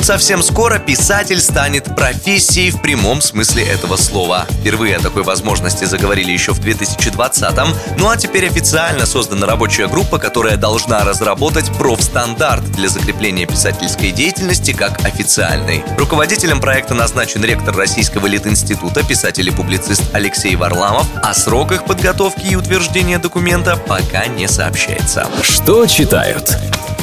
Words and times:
Совсем 0.00 0.42
скоро 0.42 0.78
писатель 0.78 1.40
станет 1.40 1.84
профессией 1.94 2.70
в 2.70 2.80
прямом 2.80 3.20
смысле 3.20 3.64
этого 3.64 3.96
слова. 3.96 4.46
Впервые 4.60 4.96
о 4.96 5.00
такой 5.00 5.22
возможности 5.22 5.84
заговорили 5.84 6.32
еще 6.32 6.52
в 6.52 6.60
2020-м, 6.60 7.68
ну 7.98 8.08
а 8.08 8.16
теперь 8.16 8.46
официально 8.46 9.06
создана 9.06 9.46
рабочая 9.46 9.88
группа, 9.88 10.18
которая 10.18 10.56
должна 10.56 11.04
разработать 11.04 11.70
профстандарт 11.76 12.64
для 12.72 12.88
закрепления 12.88 13.46
писательской 13.46 14.12
деятельности 14.12 14.72
как 14.72 15.04
официальной. 15.04 15.84
Руководителем 15.98 16.60
проекта 16.60 16.94
назначен 16.94 17.44
ректор 17.44 17.76
Российского 17.76 18.26
литинститута, 18.26 19.02
писатель 19.02 19.48
и 19.48 19.52
публицист 19.52 20.02
Алексей 20.14 20.56
Варламов, 20.56 21.06
о 21.22 21.34
сроках 21.34 21.84
подготовки 21.84 22.46
и 22.46 22.56
утверждения 22.56 23.18
документа 23.18 23.76
пока 23.76 24.26
не 24.26 24.48
сообщается. 24.48 25.26
Что 25.42 25.86
читают? 25.86 26.56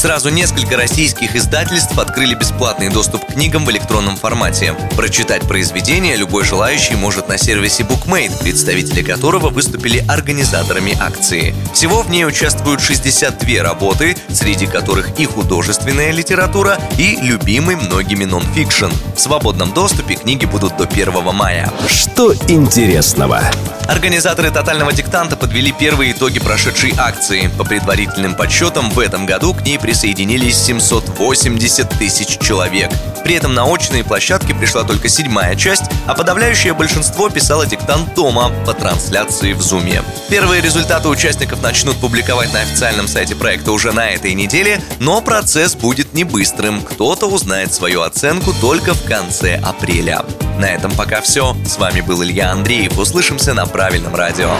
Сразу 0.00 0.30
несколько 0.30 0.78
российских 0.78 1.36
издательств 1.36 1.98
открыли 1.98 2.34
бесплатный 2.34 2.88
доступ 2.88 3.22
к 3.26 3.34
книгам 3.34 3.66
в 3.66 3.70
электронном 3.70 4.16
формате. 4.16 4.74
Прочитать 4.96 5.42
произведение 5.42 6.16
любой 6.16 6.42
желающий 6.42 6.94
может 6.94 7.28
на 7.28 7.36
сервисе 7.36 7.82
BookMate, 7.82 8.40
представители 8.42 9.02
которого 9.02 9.50
выступили 9.50 10.02
организаторами 10.08 10.96
акции. 10.98 11.54
Всего 11.74 12.00
в 12.00 12.08
ней 12.08 12.24
участвуют 12.24 12.80
62 12.80 13.62
работы, 13.62 14.16
среди 14.30 14.66
которых 14.66 15.20
и 15.20 15.26
художественная 15.26 16.12
литература, 16.12 16.78
и 16.96 17.18
любимый 17.20 17.76
многими 17.76 18.24
нонфикшн. 18.24 18.86
В 19.14 19.20
свободном 19.20 19.74
доступе 19.74 20.14
книги 20.14 20.46
будут 20.46 20.78
до 20.78 20.84
1 20.84 21.12
мая. 21.34 21.70
Что 21.86 22.32
интересного? 22.48 23.42
Организаторы 23.86 24.52
«Тотального 24.52 24.92
диктанта» 24.92 25.36
подвели 25.36 25.72
первые 25.72 26.12
итоги 26.12 26.38
прошедшей 26.38 26.94
акции. 26.96 27.50
По 27.58 27.64
предварительным 27.64 28.36
подсчетам, 28.36 28.88
в 28.88 29.00
этом 29.00 29.26
году 29.26 29.52
к 29.52 29.62
ней 29.62 29.80
присоединились 29.90 30.56
780 30.56 31.88
тысяч 31.98 32.38
человек. 32.38 32.92
При 33.24 33.34
этом 33.34 33.54
на 33.54 33.64
очные 33.64 34.04
площадки 34.04 34.52
пришла 34.52 34.84
только 34.84 35.08
седьмая 35.08 35.56
часть, 35.56 35.82
а 36.06 36.14
подавляющее 36.14 36.74
большинство 36.74 37.28
писало 37.28 37.66
диктант 37.66 38.14
дома 38.14 38.52
по 38.64 38.72
трансляции 38.72 39.52
в 39.52 39.60
Зуме. 39.60 40.04
Первые 40.28 40.62
результаты 40.62 41.08
участников 41.08 41.60
начнут 41.60 41.96
публиковать 41.96 42.52
на 42.52 42.60
официальном 42.60 43.08
сайте 43.08 43.34
проекта 43.34 43.72
уже 43.72 43.90
на 43.90 44.10
этой 44.10 44.34
неделе, 44.34 44.80
но 45.00 45.20
процесс 45.22 45.74
будет 45.74 46.14
не 46.14 46.22
быстрым. 46.22 46.82
Кто-то 46.82 47.26
узнает 47.26 47.74
свою 47.74 48.02
оценку 48.02 48.52
только 48.60 48.94
в 48.94 49.02
конце 49.02 49.56
апреля. 49.56 50.24
На 50.60 50.66
этом 50.66 50.92
пока 50.92 51.20
все. 51.20 51.56
С 51.66 51.78
вами 51.78 52.00
был 52.00 52.22
Илья 52.22 52.52
Андреев. 52.52 52.96
Услышимся 52.96 53.54
на 53.54 53.66
правильном 53.66 54.14
радио. 54.14 54.52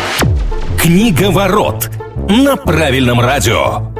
Книга 0.76 1.30
ворот 1.30 1.88
на 2.28 2.56
правильном 2.56 3.20
радио. 3.20 3.99